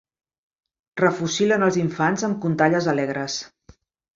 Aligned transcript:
Refocil·len 1.01 1.65
els 1.67 1.77
infants 1.83 2.27
amb 2.29 2.41
contalles 2.47 2.89
alegres. 2.95 3.37